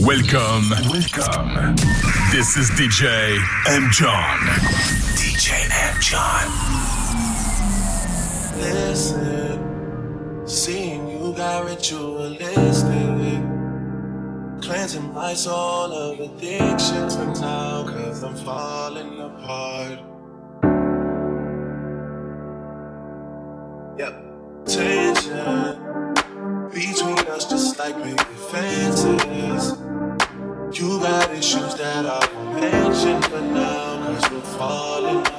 Welcome. 0.00 0.68
Welcome. 0.90 1.74
This 2.30 2.56
is 2.58 2.70
DJ 2.72 3.38
M. 3.68 3.88
John. 3.90 4.38
DJ 5.16 5.68
M. 5.72 6.00
John. 6.02 6.50
Listen, 8.60 10.46
seeing 10.46 11.08
you 11.08 11.32
got 11.34 11.64
ritualistic. 11.64 13.42
Cleansing 14.60 15.14
my 15.14 15.32
soul 15.32 15.92
of 15.92 16.20
addiction 16.20 17.08
for 17.08 17.40
now, 17.40 17.84
cause 17.88 18.22
I'm 18.22 18.36
falling 18.36 19.18
apart. 19.18 20.00
Yep. 23.98 24.22
Tension 24.66 25.96
between 26.70 27.18
us, 27.28 27.48
just 27.48 27.78
like 27.78 27.96
baby 27.96 28.16
fans 28.50 28.75
got 31.06 31.30
issues 31.30 31.74
that 31.76 32.04
I 32.04 32.18
won't 32.34 32.60
mention 32.60 33.22
for 33.22 33.40
now, 33.40 33.96
cause 34.06 34.30
we're 34.32 34.40
falling 34.58 35.35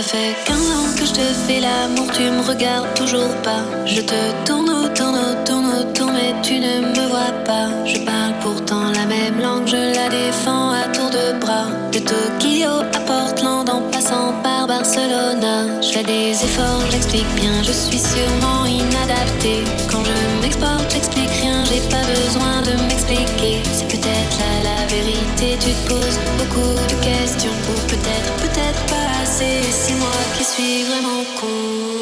Ça 0.00 0.16
fait 0.16 0.34
15 0.46 0.56
ans 0.56 0.96
que 0.98 1.04
je 1.04 1.12
te 1.12 1.20
fais 1.20 1.60
l'amour, 1.60 2.06
tu 2.14 2.22
me 2.22 2.40
regardes 2.40 2.94
toujours 2.94 3.34
pas. 3.42 3.60
Je 3.84 4.00
te 4.00 4.46
tourne 4.46 4.70
autour, 4.70 5.12
autour, 5.12 5.62
autour, 5.78 6.10
mais 6.10 6.32
tu 6.42 6.58
ne 6.58 6.80
me 6.80 7.06
vois 7.10 7.34
pas. 7.44 7.68
Je 7.84 7.98
parle 7.98 8.32
pourtant 8.40 8.92
la 8.94 9.04
même 9.04 9.38
langue, 9.38 9.66
je 9.66 9.76
la 9.76 10.08
défends 10.08 10.70
à 10.70 10.84
tour 10.94 11.10
de 11.10 11.38
bras. 11.38 11.66
De 11.92 11.98
Tokyo 11.98 12.80
à 12.94 13.00
Portland 13.00 13.68
en 13.68 13.82
passant 13.90 14.32
par 14.42 14.66
Barcelona. 14.66 15.82
Je 15.82 15.88
fais 15.88 16.04
des 16.04 16.30
efforts, 16.30 16.80
j'explique 16.90 17.34
bien, 17.34 17.62
je 17.62 17.72
suis 17.72 17.98
sûrement 17.98 18.64
inadaptée 18.64 19.64
quand 19.90 20.02
je 20.02 20.29
m'exporte, 20.40 20.90
j'explique 20.92 21.30
rien, 21.42 21.64
j'ai 21.64 21.80
pas 21.88 22.04
besoin 22.04 22.62
de 22.62 22.72
m'expliquer. 22.88 23.62
C'est 23.72 23.88
peut-être 23.88 24.38
là 24.38 24.52
la 24.64 24.86
vérité, 24.86 25.58
tu 25.60 25.72
te 25.72 25.88
poses 25.88 26.18
beaucoup 26.38 26.74
de 26.74 27.04
questions. 27.04 27.56
Ou 27.70 27.80
peut-être, 27.88 28.32
peut-être 28.36 28.82
pas 28.86 29.22
assez. 29.22 29.60
C'est 29.70 29.94
moi 29.94 30.08
qui 30.36 30.44
suis 30.44 30.84
vraiment 30.84 31.24
con. 31.40 31.99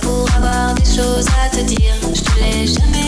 pour 0.00 0.26
avoir 0.36 0.74
des 0.74 0.84
choses 0.84 1.26
à 1.44 1.48
te 1.54 1.62
dire. 1.62 1.94
Je 2.14 2.20
te 2.20 2.38
l'ai 2.38 2.66
jamais 2.66 2.99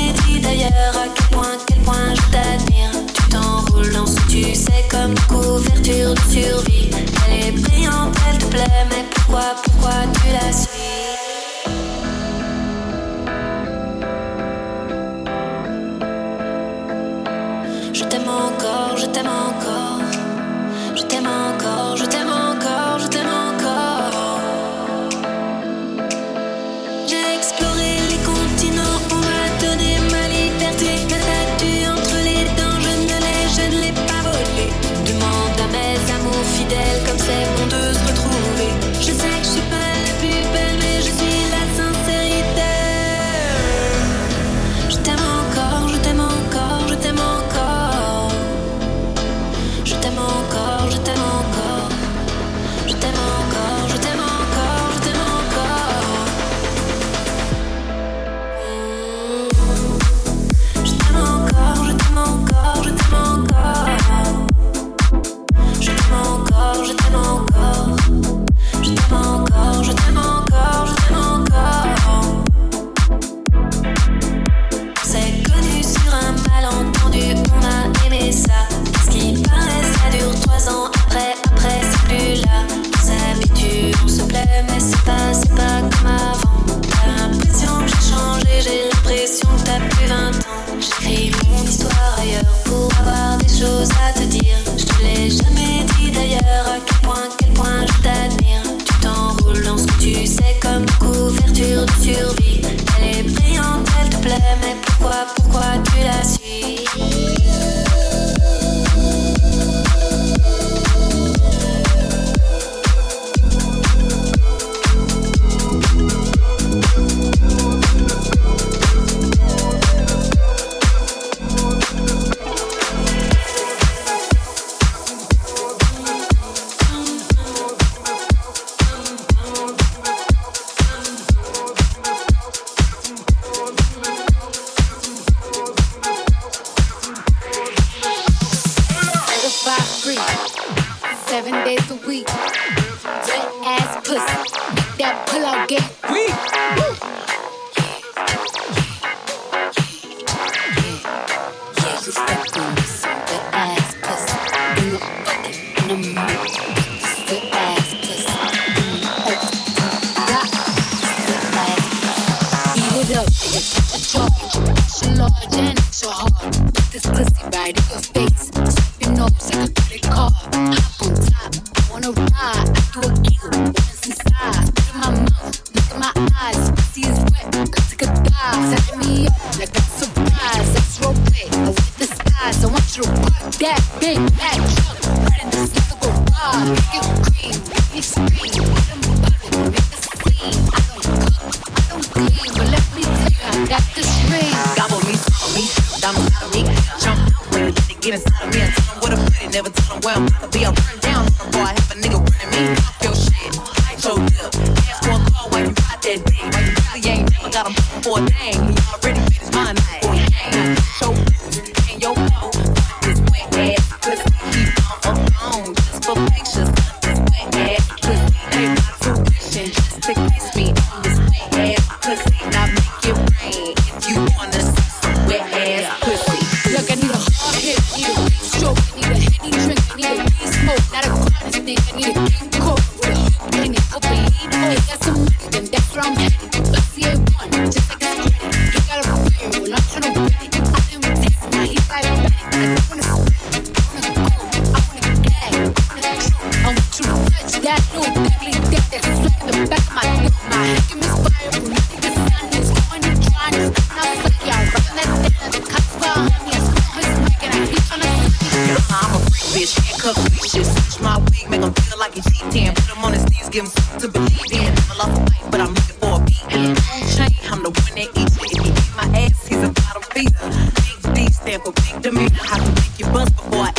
Stand 271.62 271.76
for 271.76 271.82
big 271.82 272.02
demeanor. 272.02 272.38
I 272.50 272.58
to 272.58 272.72
make 272.72 272.98
you 272.98 273.06
bust 273.06 273.36
before 273.36 273.60
I 273.60 273.71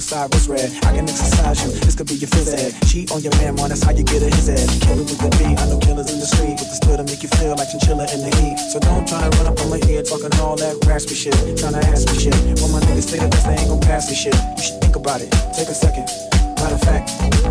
suicide 0.00 0.32
was 0.32 0.48
red. 0.48 0.70
I 0.84 0.94
can 0.94 1.08
exercise 1.08 1.64
you, 1.64 1.72
this 1.80 1.96
could 1.96 2.06
be 2.06 2.14
your 2.14 2.30
phys 2.30 2.54
ed. 2.54 2.70
Cheat 2.86 3.10
on 3.10 3.20
your 3.20 3.34
man, 3.38 3.56
man, 3.56 3.68
that's 3.68 3.82
how 3.82 3.90
you 3.90 4.04
get 4.04 4.22
a 4.22 4.30
his 4.30 4.46
head. 4.46 4.68
Killer 4.82 5.02
with 5.02 5.18
the 5.18 5.30
beat, 5.38 5.58
I 5.58 5.66
know 5.66 5.78
killers 5.78 6.10
in 6.12 6.20
the 6.20 6.26
street 6.26 6.54
with 6.54 6.70
the 6.70 6.76
still 6.76 6.96
to 6.96 7.04
make 7.04 7.22
you 7.22 7.28
feel 7.28 7.56
like 7.56 7.68
chinchilla 7.70 8.06
in 8.14 8.22
the 8.22 8.30
heat. 8.38 8.58
So 8.70 8.78
don't 8.78 9.06
try 9.08 9.28
to 9.28 9.30
run 9.38 9.46
up 9.50 9.58
on 9.58 9.70
my 9.70 9.80
ear 9.88 10.02
talking 10.02 10.30
all 10.38 10.56
that 10.56 10.78
raspy 10.86 11.14
shit, 11.14 11.34
trying 11.58 11.74
to 11.74 11.82
ask 11.82 12.06
me 12.06 12.18
shit. 12.18 12.34
When 12.62 12.70
my 12.70 12.80
niggas 12.86 13.10
say 13.10 13.18
that 13.18 13.30
this 13.30 13.42
they 13.42 13.56
ain't 13.58 13.68
gon' 13.68 13.80
pass 13.80 14.08
me 14.08 14.14
shit, 14.14 14.34
you 14.56 14.62
should 14.62 14.80
think 14.80 14.94
about 14.94 15.20
it. 15.20 15.30
Take 15.54 15.68
a 15.68 15.74
second. 15.74 16.37
Matter 16.58 16.74
of 16.74 16.82
fact, 16.82 17.06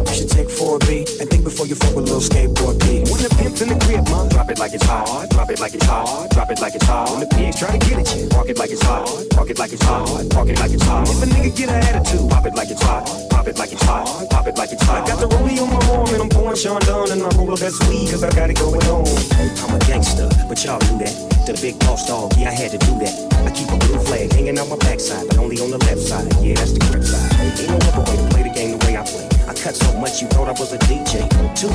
you 0.09 0.15
should 0.15 0.29
take 0.29 0.47
4B 0.47 1.19
and 1.21 1.29
think 1.29 1.43
before 1.43 1.65
you 1.65 1.75
fuck 1.75 1.95
with 1.95 2.05
little 2.05 2.19
skateboard 2.19 2.79
P. 2.81 3.07
When 3.07 3.23
the 3.23 3.33
pimp's 3.39 3.61
in 3.61 3.69
the 3.69 3.79
crib, 3.85 4.03
mom, 4.09 4.27
drop 4.29 4.49
it 4.49 4.59
like 4.59 4.73
it's 4.73 4.83
hard, 4.83 5.29
drop 5.29 5.49
it 5.49 5.59
like 5.59 5.73
it's 5.73 5.85
hard, 5.85 6.29
drop 6.31 6.51
it 6.51 6.59
like 6.59 6.75
it's 6.75 6.85
hard. 6.85 7.09
When 7.11 7.21
the 7.21 7.27
pigs 7.27 7.59
try 7.59 7.71
to 7.71 7.79
get 7.79 7.99
at 7.99 8.07
you, 8.15 8.27
park 8.27 8.49
it 8.49 8.57
like 8.57 8.71
it's 8.71 8.83
hard, 8.83 9.07
park 9.31 9.49
it 9.49 9.59
like 9.59 9.71
it's 9.71 9.83
hard, 9.83 10.29
park 10.29 10.49
it 10.49 10.59
like 10.59 10.73
it's 10.73 10.83
hard. 10.83 11.07
If 11.07 11.23
a 11.23 11.25
nigga 11.25 11.55
get 11.55 11.69
an 11.69 11.83
attitude, 11.83 12.29
pop 12.29 12.45
it 12.45 12.55
like 12.55 12.69
it's 12.69 12.83
hot, 12.83 13.07
pop 13.29 13.47
it 13.47 13.57
like 13.57 13.71
it's 13.71 13.83
hot, 13.83 14.29
pop 14.29 14.47
it 14.47 14.57
like 14.57 14.71
it's 14.71 14.83
hot. 14.83 15.03
I 15.03 15.07
got 15.07 15.19
the 15.19 15.27
rollie 15.27 15.61
on 15.61 15.69
my 15.71 15.81
arm 15.95 16.07
and 16.13 16.21
I'm 16.23 16.29
pouring 16.29 16.57
Chandon 16.57 17.11
and 17.11 17.23
I 17.23 17.29
roll 17.37 17.53
up 17.53 17.59
that 17.59 17.71
sweet 17.71 18.11
cause 18.11 18.23
I 18.23 18.29
got 18.31 18.49
it 18.49 18.57
going 18.59 18.83
on. 18.91 19.07
I'm 19.63 19.75
a 19.75 19.79
gangster, 19.87 20.29
but 20.47 20.63
y'all 20.63 20.79
do 20.79 20.97
that. 20.99 21.36
The 21.47 21.53
big 21.61 21.79
boss 21.79 22.05
dog, 22.05 22.33
yeah, 22.37 22.49
I 22.49 22.51
had 22.51 22.71
to 22.71 22.77
do 22.77 22.99
that. 22.99 23.33
I 23.47 23.51
keep 23.51 23.69
a 23.71 23.77
blue 23.77 23.97
flag 24.03 24.33
hanging 24.33 24.59
on 24.59 24.67
my 24.67 24.75
backside, 24.75 25.29
but 25.29 25.37
only 25.37 25.61
on 25.61 25.71
the 25.71 25.77
left 25.77 26.01
side. 26.01 26.27
Yeah, 26.43 26.55
that's 26.55 26.73
the 26.73 26.79
correct 26.79 27.05
side. 27.05 27.39
Ain't 27.39 27.69
no 27.69 27.77
other 27.87 28.11
way 28.11 28.17
to 28.17 28.27
play 28.27 28.43
the 28.43 28.49
game 28.49 28.77
the 28.77 28.85
way 28.85 28.97
I 28.97 29.03
play. 29.05 29.36
I 29.47 29.53
cut 29.53 29.75
so 29.75 29.95
much 29.97 30.21
you 30.21 30.27
thought 30.27 30.49
I 30.49 30.59
was 30.59 30.73
a 30.73 30.77
DJ. 30.91 31.23
Two, 31.55 31.71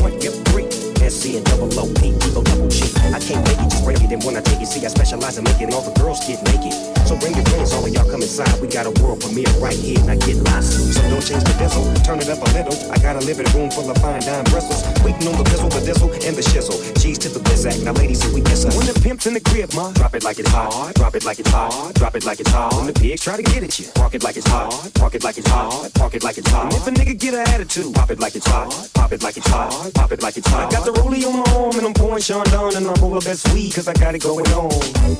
one, 0.00 0.16
yep, 0.24 0.32
three. 0.48 0.64
SC 1.12 1.36
and 1.36 1.44
double 1.44 1.68
O 1.76 1.84
P, 2.00 2.16
Evo 2.24 2.40
double 2.40 2.68
G. 2.68 2.88
I 3.12 3.20
can't 3.20 3.44
make 3.44 3.60
it, 3.60 3.68
just 3.68 3.84
break 3.84 4.00
it. 4.00 4.08
And 4.12 4.24
when 4.24 4.36
I 4.36 4.40
take 4.40 4.62
it, 4.62 4.66
see, 4.66 4.80
I 4.80 4.88
specialize 4.88 5.36
in 5.36 5.44
making 5.44 5.74
all 5.74 5.82
the 5.82 5.92
girls 6.00 6.24
get 6.24 6.40
naked. 6.48 6.72
So 7.04 7.18
bring 7.20 7.34
your 7.34 7.44
friends, 7.52 7.74
all 7.74 7.84
of 7.84 7.92
y'all 7.92 8.08
come 8.08 8.22
inside. 8.22 8.48
We 8.62 8.68
got 8.68 8.86
a 8.86 8.94
world 9.02 9.20
premiere 9.20 9.50
right 9.60 9.76
here, 9.76 10.00
now 10.08 10.16
get 10.16 10.40
lost. 10.48 10.72
So 10.94 11.02
don't 11.12 11.20
change 11.20 11.44
the 11.44 11.52
diesel, 11.60 11.84
turn 12.00 12.16
it 12.24 12.32
up 12.32 12.40
a 12.40 12.48
little. 12.56 12.72
I 12.88 12.96
got 12.96 13.16
a 13.16 13.22
living 13.28 13.44
room 13.52 13.68
full 13.68 13.90
of 13.90 13.98
fine 13.98 14.24
dime 14.24 14.44
bristles. 14.48 14.80
Waiting 15.04 15.28
on 15.28 15.36
the 15.36 15.44
pistol, 15.44 15.68
the 15.68 15.84
diesel, 15.84 16.08
and 16.08 16.32
the 16.32 16.44
shizzle. 16.48 16.80
G's 16.96 17.18
to 17.18 17.28
the 17.28 17.40
bizac, 17.40 17.82
now 17.84 17.92
ladies, 17.92 18.24
we 18.32 18.40
kiss 18.40 18.64
her. 18.64 18.72
When 18.72 18.86
the 18.88 18.96
pimp's 18.96 19.26
in 19.26 19.34
the 19.34 19.44
crib, 19.44 19.74
ma, 19.74 19.92
drop 19.92 20.14
it 20.14 20.24
like 20.24 20.38
it's 20.38 20.48
hot. 20.48 20.94
drop 20.94 21.14
it 21.14 21.24
like 21.26 21.40
it's 21.40 21.50
hot. 21.50 21.92
drop 21.92 22.14
it 22.14 22.24
like 22.24 22.40
it's 22.40 22.50
hot. 22.50 22.72
When 22.72 22.86
the 22.86 22.96
pigs 22.96 23.20
try 23.20 23.36
to 23.36 23.42
get 23.42 23.62
at 23.62 23.78
you, 23.78 23.86
park 23.94 24.14
it 24.14 24.22
like 24.24 24.36
it's 24.38 24.48
hot. 24.48 24.70
park 24.94 25.14
it 25.14 25.24
like 25.24 25.36
it's 25.36 25.50
hard, 25.50 25.92
park 25.92 26.14
it 26.14 26.24
like 26.24 26.38
it's 26.38 26.48
hard. 26.48 26.72
Nigga 27.02 27.18
get 27.18 27.34
an 27.34 27.40
attitude, 27.48 27.92
pop 27.96 28.12
it 28.12 28.20
like 28.20 28.36
it's 28.36 28.46
hot, 28.46 28.70
pop 28.94 29.10
it 29.10 29.24
like 29.24 29.36
it's 29.36 29.48
hot, 29.48 29.92
pop 29.92 30.12
it 30.12 30.22
like 30.22 30.36
it's 30.36 30.46
hot. 30.46 30.72
I 30.72 30.76
got 30.76 30.84
the 30.84 30.92
rollie 30.92 31.26
on 31.26 31.34
my 31.34 31.50
arm 31.58 31.76
and 31.76 31.84
I'm 31.84 31.94
pouring 31.94 32.22
Chandon 32.22 32.76
and 32.76 32.86
I'm 32.86 33.12
up 33.12 33.24
that 33.24 33.38
sweet 33.38 33.74
cause 33.74 33.88
I 33.88 33.92
got 33.94 34.14
it 34.14 34.22
going 34.22 34.46
on. 34.54 34.70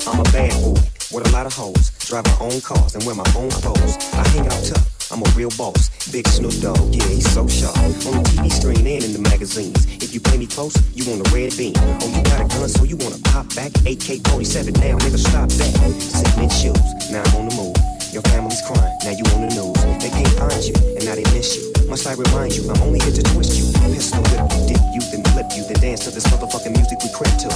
I'm 0.06 0.20
a 0.20 0.28
bad 0.30 0.54
boy 0.62 0.78
with 1.10 1.26
a 1.26 1.30
lot 1.32 1.46
of 1.46 1.52
hoes, 1.52 1.90
drive 2.06 2.24
my 2.24 2.38
own 2.38 2.60
cars 2.60 2.94
and 2.94 3.02
wear 3.02 3.16
my 3.16 3.26
own 3.34 3.50
clothes. 3.50 3.98
I 4.14 4.22
hang 4.28 4.46
out 4.46 4.62
tough. 4.62 5.10
I'm 5.10 5.26
a 5.26 5.30
real 5.34 5.50
boss, 5.58 5.90
big 6.12 6.28
Snoop 6.28 6.54
Dogg, 6.62 6.94
yeah, 6.94 7.04
he's 7.08 7.28
so 7.28 7.48
sharp. 7.48 7.76
On 7.76 8.14
the 8.14 8.30
TV 8.30 8.52
screen 8.52 8.86
and 8.86 9.02
in 9.02 9.12
the 9.12 9.18
magazines. 9.18 9.84
If 9.98 10.14
you 10.14 10.20
play 10.20 10.38
me 10.38 10.46
close, 10.46 10.78
you 10.94 11.02
want 11.10 11.26
a 11.26 11.34
red 11.34 11.50
beam. 11.58 11.74
Oh, 11.76 12.14
you 12.14 12.22
got 12.22 12.40
a 12.42 12.46
gun, 12.46 12.68
so 12.68 12.84
you 12.84 12.94
wanna 12.94 13.18
pop 13.26 13.50
back? 13.56 13.74
AK-47, 13.82 14.78
now 14.78 15.02
nigga, 15.02 15.18
stop 15.18 15.50
that. 15.58 16.38
In 16.38 16.48
shoes, 16.48 17.10
now 17.10 17.26
I'm 17.26 17.42
on 17.42 17.48
the 17.48 17.56
move. 17.56 17.81
Your 18.12 18.20
family's 18.28 18.60
crying, 18.60 18.92
now 19.08 19.16
you 19.16 19.24
on 19.32 19.48
the 19.48 19.50
news. 19.56 19.80
They 19.96 20.12
can't 20.12 20.28
find 20.36 20.60
you, 20.60 20.76
and 20.76 21.00
now 21.08 21.16
they 21.16 21.24
miss 21.32 21.56
you. 21.56 21.72
Must 21.88 22.04
I 22.04 22.12
remind 22.12 22.52
you, 22.52 22.68
I'm 22.68 22.76
only 22.84 23.00
here 23.00 23.16
to 23.16 23.24
twist 23.24 23.56
you. 23.56 23.64
Pistol 23.88 24.20
whip 24.28 24.52
you, 24.52 24.68
dip 24.68 24.84
you, 24.92 25.00
then 25.08 25.24
flip 25.32 25.48
you, 25.56 25.64
then 25.64 25.80
dance 25.80 26.04
to 26.04 26.10
this 26.12 26.28
motherfucking 26.28 26.76
music 26.76 27.00
we 27.00 27.08
crib 27.08 27.32
to. 27.40 27.48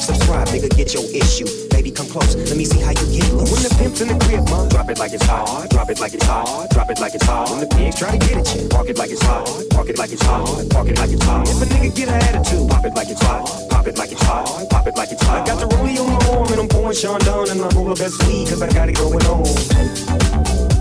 Subscribe, 0.00 0.48
nigga, 0.48 0.72
get 0.72 0.96
your 0.96 1.04
issue. 1.12 1.44
Baby, 1.68 1.92
come 1.92 2.08
close, 2.08 2.32
let 2.36 2.56
me 2.56 2.64
see 2.64 2.80
how 2.80 2.96
you 2.96 3.20
get 3.20 3.28
loose. 3.36 3.52
When 3.52 3.60
the 3.68 3.74
pimp's 3.76 4.00
in 4.00 4.08
the 4.08 4.16
crib, 4.24 4.48
ma, 4.48 4.64
drop 4.72 4.88
it 4.88 4.98
like 4.98 5.12
it's 5.12 5.28
hot. 5.28 5.68
drop 5.68 5.90
it 5.90 6.00
like 6.00 6.14
it's 6.14 6.24
hot. 6.24 6.70
drop 6.70 6.88
it 6.88 7.00
like 7.00 7.14
it's 7.14 7.26
hot. 7.28 7.50
When 7.52 7.60
the 7.60 7.68
pigs 7.68 8.00
try 8.00 8.16
to 8.16 8.16
get 8.16 8.40
at 8.40 8.48
you, 8.56 8.66
park 8.72 8.88
it 8.88 8.96
like 8.96 9.10
it's 9.12 9.20
hot. 9.20 9.44
park 9.76 9.90
it 9.92 9.98
like 9.98 10.10
it's 10.10 10.24
hot. 10.24 10.48
park 10.72 10.88
it 10.88 10.96
like 10.96 11.12
it's 11.12 11.24
hot. 11.24 11.44
If 11.44 11.60
a 11.60 11.66
nigga 11.68 11.94
get 11.94 12.08
an 12.08 12.16
attitude, 12.32 12.64
pop 12.70 12.84
it 12.86 12.94
like 12.96 13.10
it's 13.12 13.20
hot, 13.20 13.44
it 13.88 13.98
like 13.98 14.12
it's 14.12 14.22
hot, 14.22 14.68
pop 14.68 14.86
it 14.86 14.96
like 14.96 15.10
it's 15.10 15.22
hot. 15.22 15.42
I 15.42 15.46
got 15.46 15.58
the 15.58 15.74
rollie 15.76 15.98
on 15.98 16.06
my 16.06 16.38
arm 16.38 16.52
and 16.52 16.60
I'm 16.60 16.68
pouring 16.68 16.94
Chandon 16.94 17.50
and 17.50 17.60
I 17.60 17.68
roll 17.74 17.90
up 17.90 17.98
that 17.98 18.10
sweet 18.10 18.48
cause 18.48 18.62
I 18.62 18.68
got 18.68 18.88
it 18.88 18.96
going 18.96 19.24
on. 19.26 20.77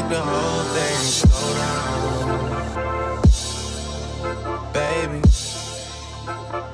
took 0.00 0.08
the 0.08 0.20
whole 0.20 0.64
thing. 0.74 0.96
Slow 0.96 1.54
down, 1.60 3.22
baby. 4.72 5.20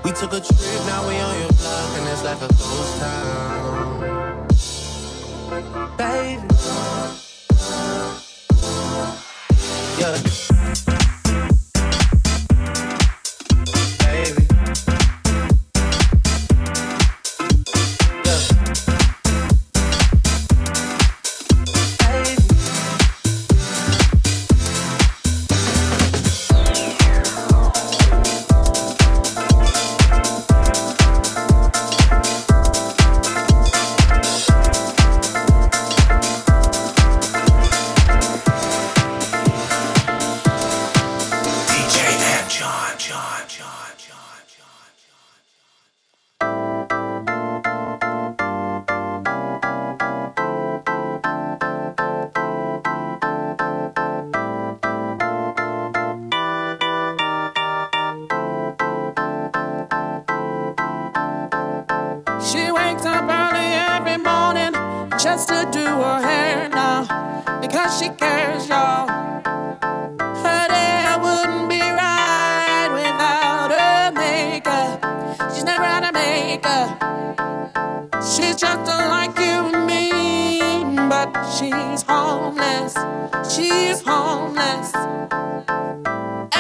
We 0.04 0.10
took 0.12 0.32
a 0.32 0.40
trip, 0.40 0.86
now 0.86 1.08
we 1.08 1.18
on 1.18 1.40
your 1.40 1.52
block, 1.52 1.98
and 1.98 2.08
it's 2.08 2.22
like 2.24 2.42
a 2.42 2.48
ghost 2.48 3.00
town. 3.00 4.25
homeless, 82.16 82.94
she's 83.54 84.00
homeless. 84.00 84.90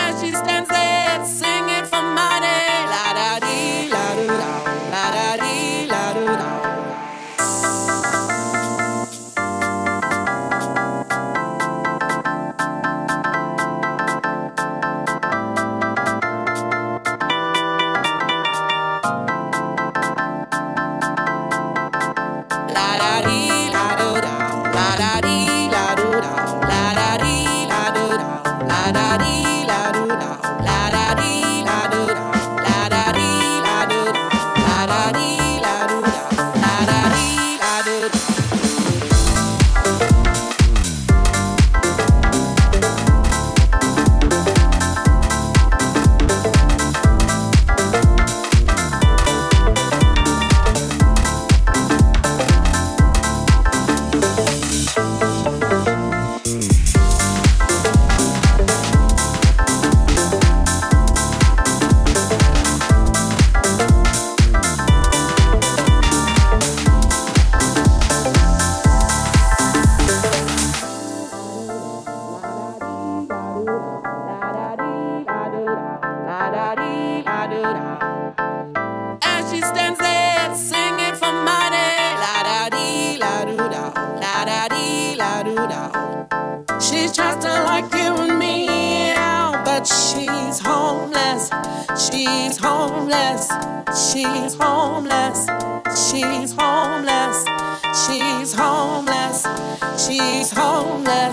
As 0.04 0.20
she 0.20 0.30
stands 0.32 0.68
there 0.68 1.24
singing 1.24 1.86
from 1.90 2.05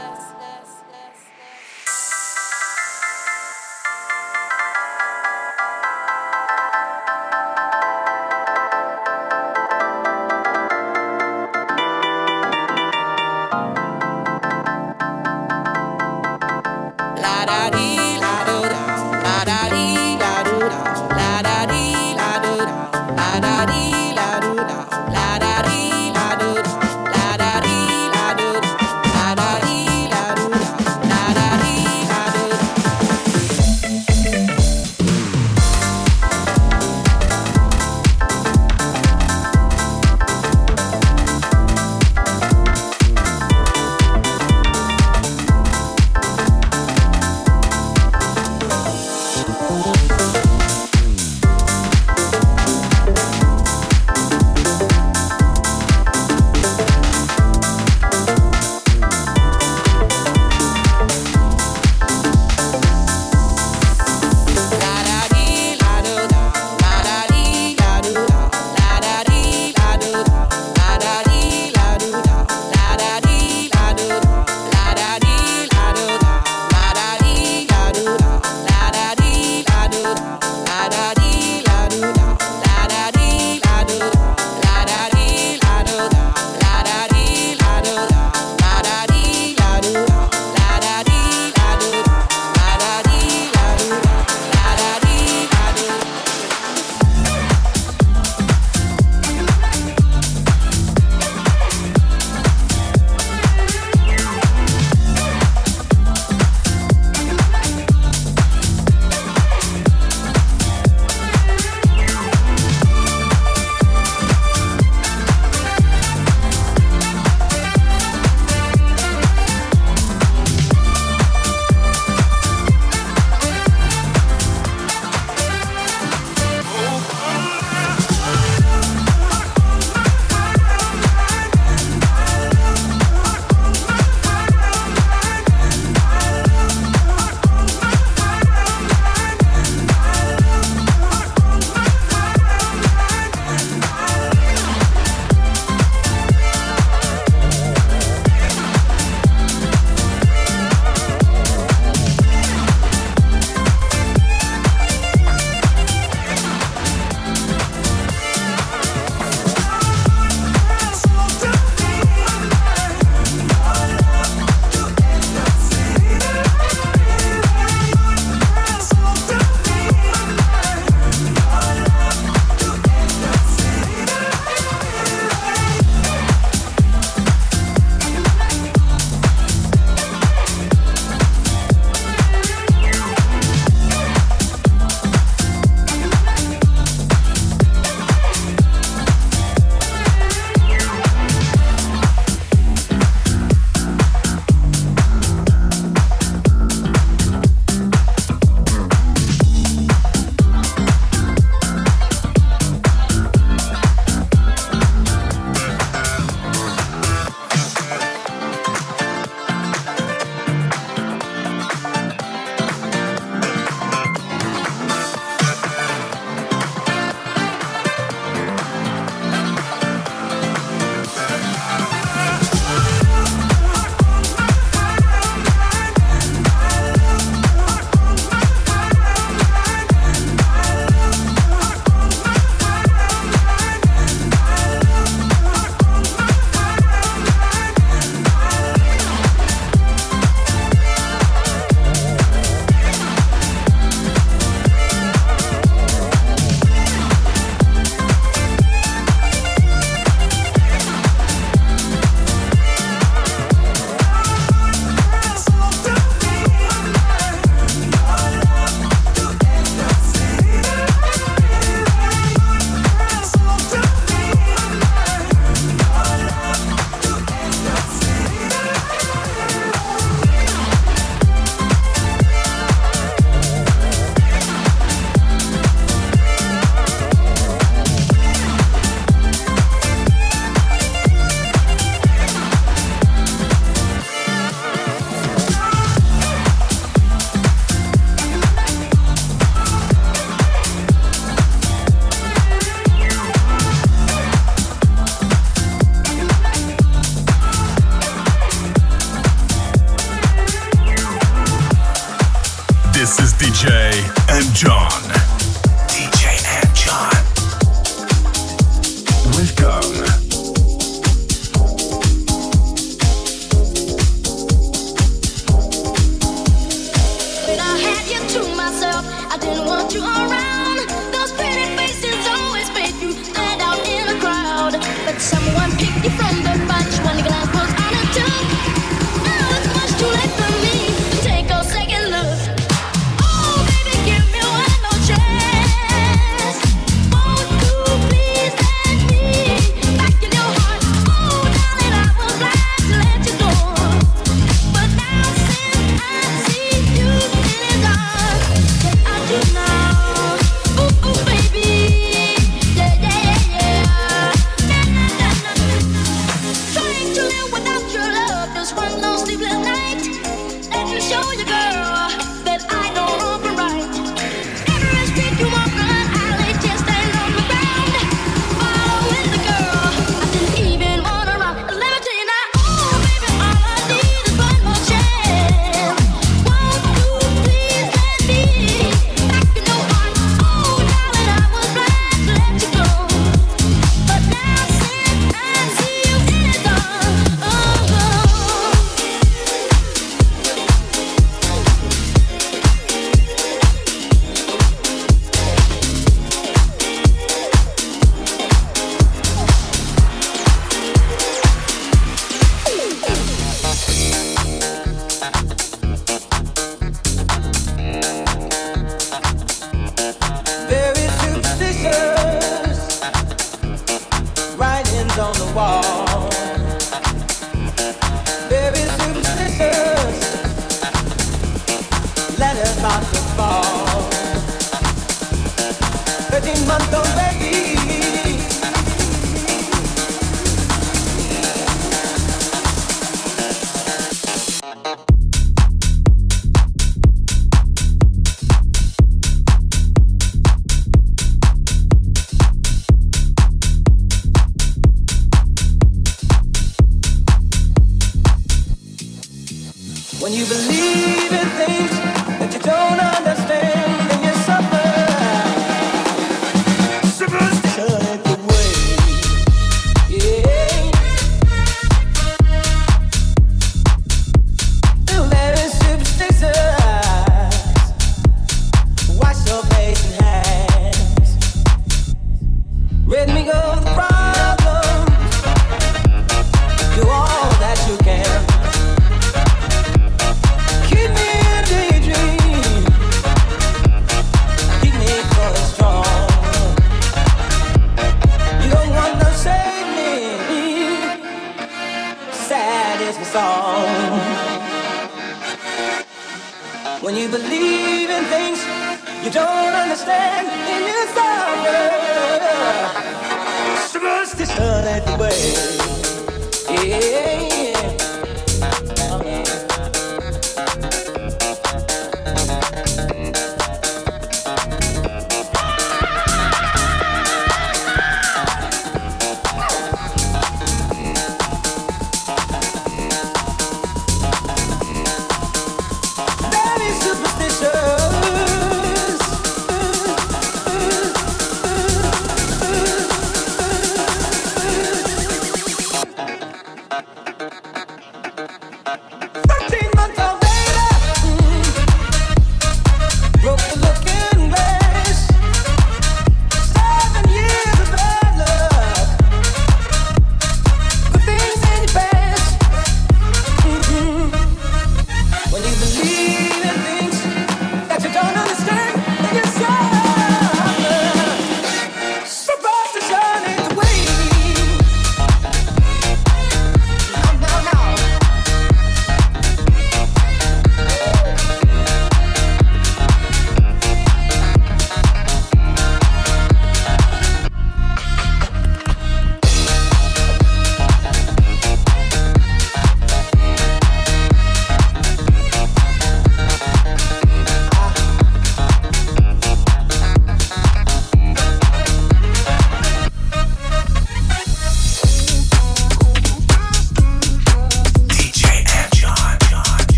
When 450.20 450.35
you 450.35 450.44
believe 450.44 451.33
in 451.33 451.48
things 451.56 451.69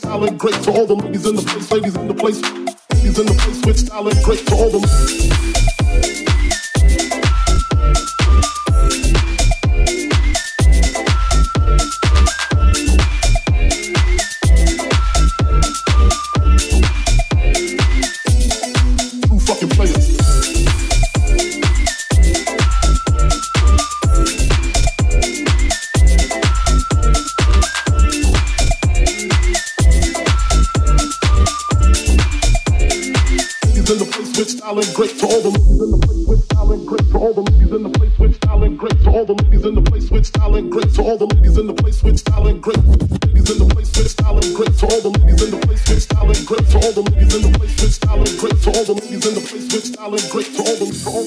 freestyle 0.00 0.38
great 0.38 0.54
for 0.56 0.77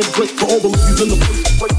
solid 0.00 0.16
break 0.16 0.30
for 0.30 0.46
all 0.46 0.60
the 0.60 0.68
ladies 0.68 1.00
in 1.00 1.08
the 1.08 1.16
place. 1.16 1.69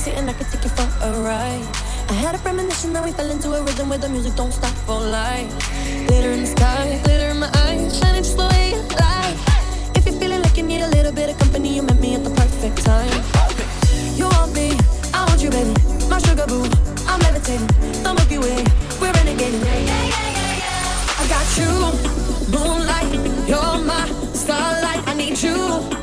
sexy 0.00 0.16
and 0.18 0.30
I 0.30 0.32
can 0.32 0.46
take 0.50 0.64
you 0.64 0.70
for 0.70 0.88
a 1.06 1.10
ride. 1.20 1.66
I 2.08 2.12
had 2.14 2.34
a 2.34 2.38
premonition 2.38 2.92
that 2.92 3.04
we 3.04 3.12
fell 3.12 3.30
into 3.30 3.52
a 3.52 3.62
rhythm 3.62 3.88
where 3.88 3.98
the 3.98 4.08
music 4.08 4.34
don't 4.34 4.52
stop 4.52 4.74
for 4.86 5.00
life. 5.00 5.52
Glitter 6.06 6.30
in 6.30 6.40
the 6.40 6.46
sky, 6.46 7.00
glitter 7.04 7.28
in 7.28 7.38
my 7.38 7.50
eyes, 7.66 7.98
shining 7.98 8.22
just 8.22 8.36
the 8.36 8.46
way 8.48 8.70
you 8.74 8.82
like. 9.06 9.38
If 9.96 10.06
you're 10.06 10.18
feeling 10.20 10.42
like 10.42 10.56
you 10.56 10.64
need 10.64 10.82
a 10.82 10.88
little 10.88 11.12
bit 11.12 11.30
of 11.30 11.38
company, 11.38 11.74
you 11.76 11.82
met 11.82 12.00
me 12.00 12.14
at 12.14 12.24
the 12.24 12.30
perfect 12.30 12.84
time. 12.84 13.22
You 14.16 14.26
want 14.28 14.54
me, 14.54 14.68
I 15.14 15.24
want 15.28 15.42
you, 15.42 15.50
baby. 15.50 15.74
My 16.08 16.18
sugar 16.18 16.46
boo, 16.46 16.64
I'm 17.06 17.20
levitating. 17.20 17.66
The 18.02 18.10
Milky 18.16 18.38
Way, 18.38 18.64
we're 19.00 19.12
renegading. 19.12 19.64
Yeah, 19.64 19.80
yeah, 19.90 20.14
yeah, 20.14 20.62
yeah. 20.62 21.20
I 21.20 21.24
got 21.34 21.48
you, 21.60 21.70
moonlight, 22.54 23.12
you're 23.48 23.78
my 23.90 24.04
starlight. 24.32 25.02
I 25.06 25.14
need 25.14 25.40
you. 25.42 25.99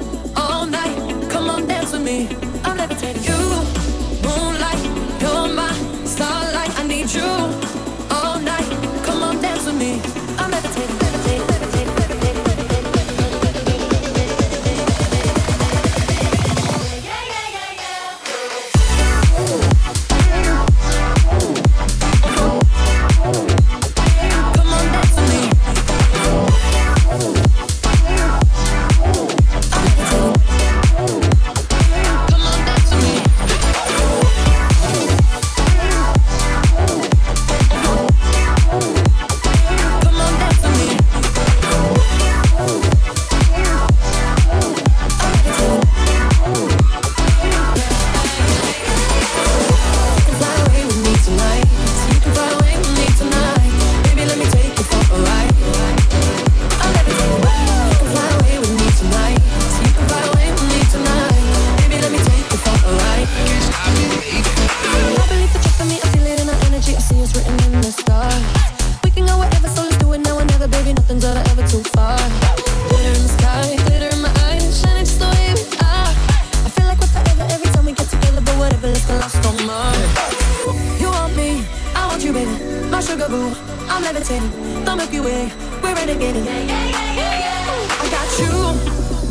levitating. 84.17 84.83
The 84.85 84.95
Milky 84.95 85.19
Way, 85.19 85.51
we're 85.81 85.93
renegading. 85.93 86.47
I 87.99 88.07
got 88.09 88.29
you, 88.39 88.53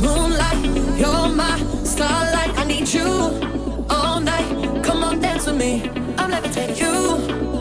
moonlight, 0.00 0.98
you're 0.98 1.28
my 1.28 1.58
starlight. 1.84 2.56
I 2.56 2.64
need 2.64 2.88
you 2.88 3.86
all 3.90 4.20
night. 4.20 4.84
Come 4.84 5.02
on, 5.02 5.20
dance 5.20 5.46
with 5.46 5.56
me. 5.56 5.90
I'm 6.18 6.30
levitating 6.30 6.76
you. 6.76 7.55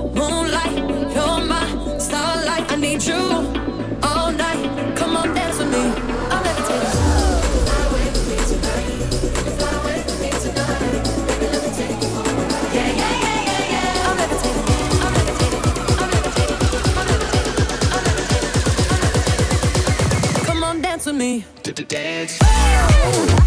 to 21.75 21.81
the 21.81 21.87
dance. 21.87 23.44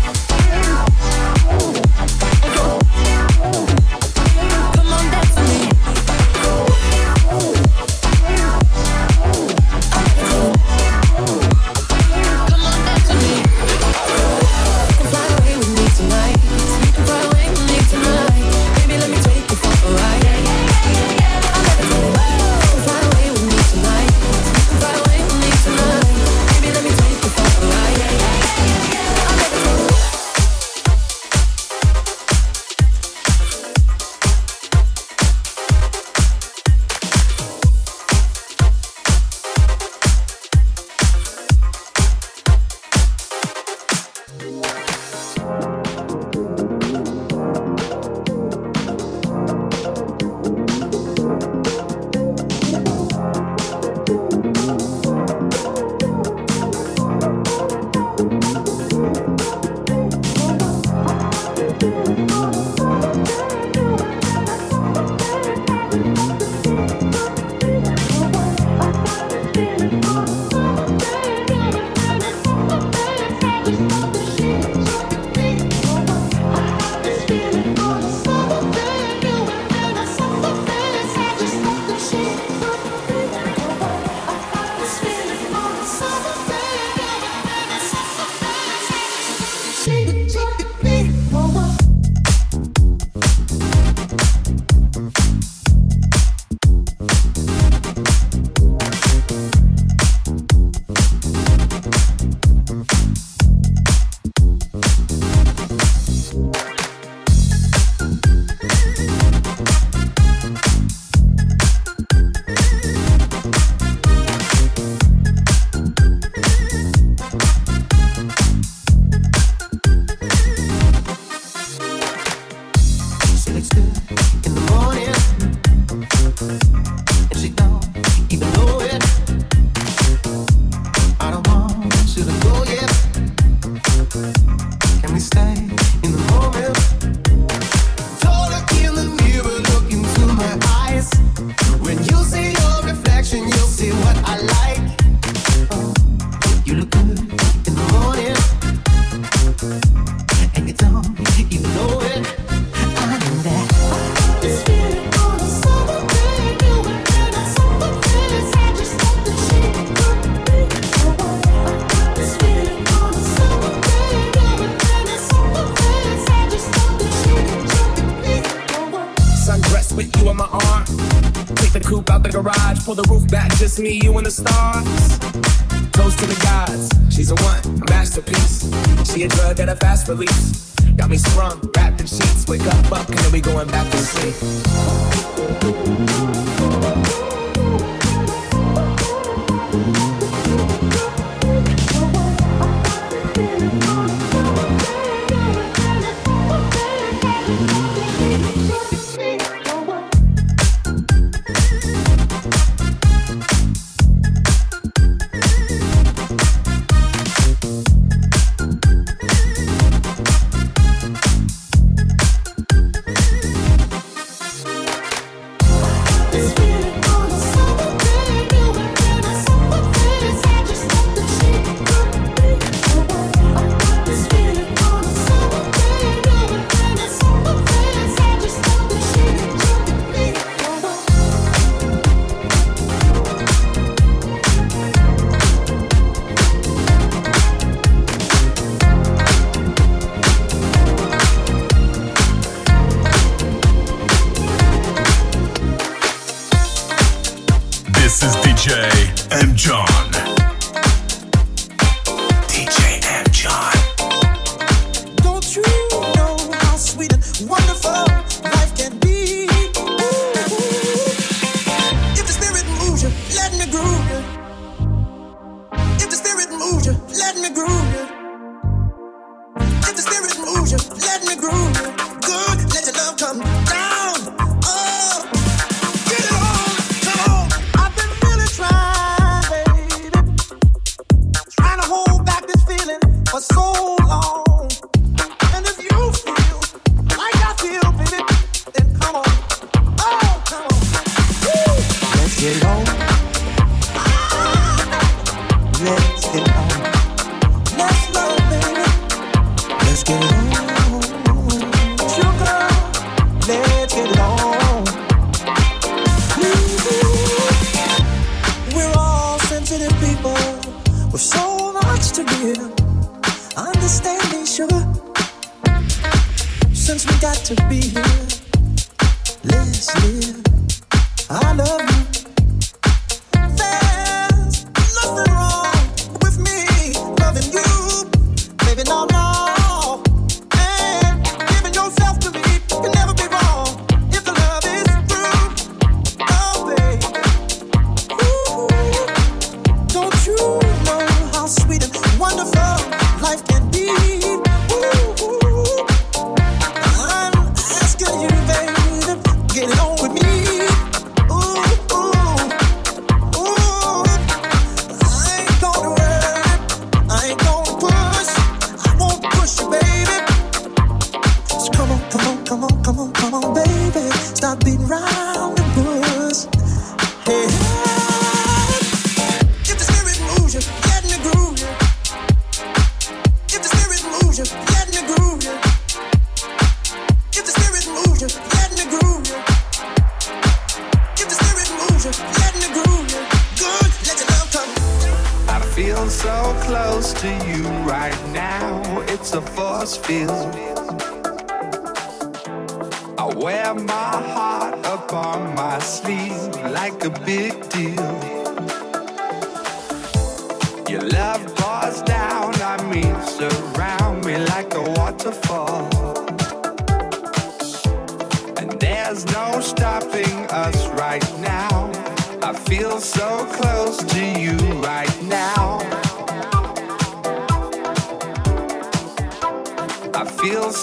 police. 180.09 180.58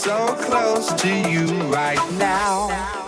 so 0.05 0.35
close 0.35 0.93
to 1.01 1.09
you 1.31 1.47
right 1.63 1.97
now. 2.19 3.04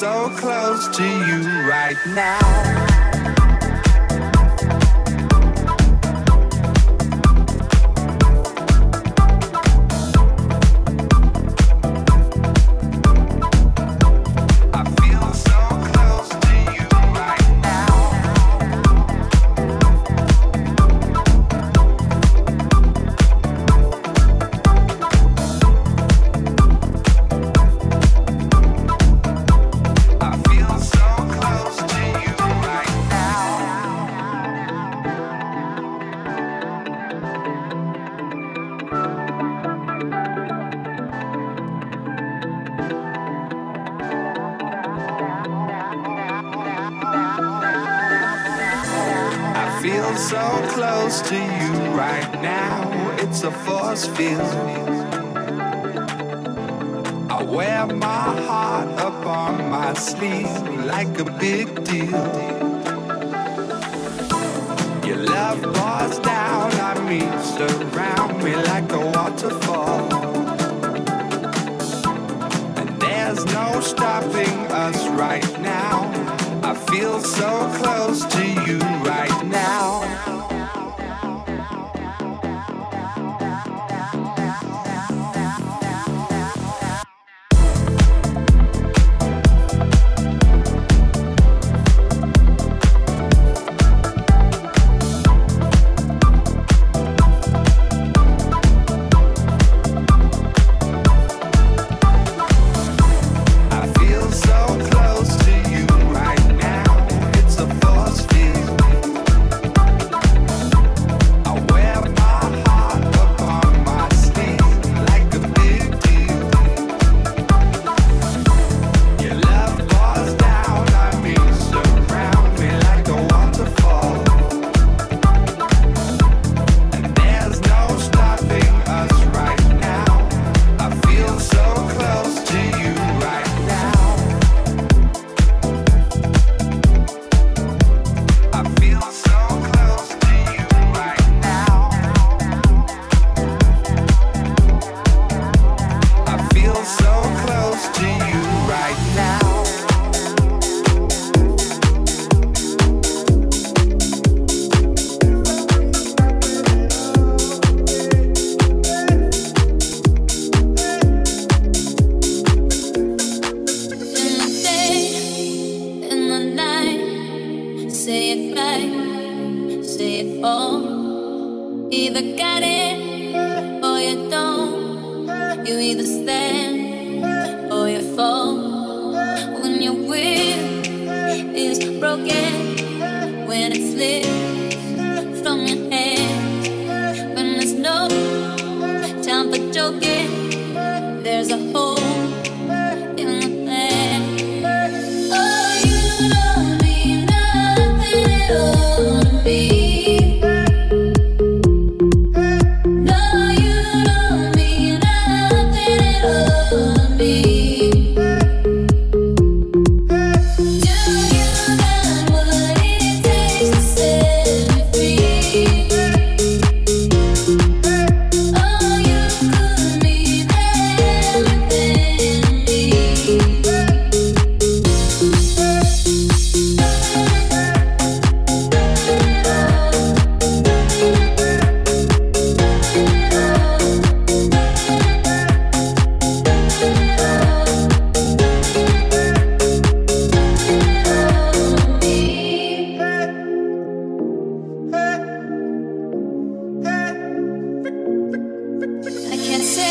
so 0.00 0.30
close 0.30 0.88
to 0.96 1.02
you 1.02 1.68
right 1.68 1.94
now. 2.06 2.79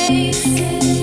Can't 0.10 0.98